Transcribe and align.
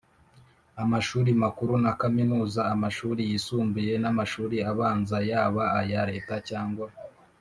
Amashuri 0.83 1.31
makuru 1.43 1.73
na 1.83 1.91
Kaminuza 2.01 2.61
amashuri 2.73 3.21
yisumbuye 3.29 3.93
n 4.01 4.05
amashuri 4.11 4.57
abanza 4.71 5.17
yaba 5.29 5.63
aya 5.79 6.01
Leta 6.11 6.35
cyangwa 6.49 6.87